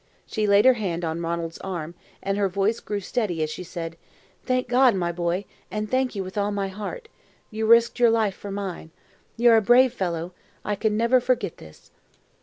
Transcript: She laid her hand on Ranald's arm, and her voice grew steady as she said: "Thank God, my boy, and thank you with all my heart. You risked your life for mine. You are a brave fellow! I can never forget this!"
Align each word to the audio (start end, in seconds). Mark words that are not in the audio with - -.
She 0.25 0.47
laid 0.47 0.65
her 0.65 0.73
hand 0.73 1.05
on 1.05 1.21
Ranald's 1.21 1.59
arm, 1.59 1.93
and 2.23 2.35
her 2.35 2.49
voice 2.49 2.79
grew 2.79 3.01
steady 3.01 3.43
as 3.43 3.51
she 3.51 3.63
said: 3.63 3.97
"Thank 4.43 4.67
God, 4.67 4.95
my 4.95 5.11
boy, 5.11 5.45
and 5.69 5.91
thank 5.91 6.15
you 6.15 6.23
with 6.23 6.39
all 6.39 6.51
my 6.51 6.69
heart. 6.69 7.07
You 7.51 7.67
risked 7.67 7.99
your 7.99 8.09
life 8.09 8.33
for 8.33 8.49
mine. 8.49 8.89
You 9.37 9.51
are 9.51 9.57
a 9.57 9.61
brave 9.61 9.93
fellow! 9.93 10.33
I 10.65 10.73
can 10.73 10.97
never 10.97 11.19
forget 11.21 11.57
this!" 11.57 11.91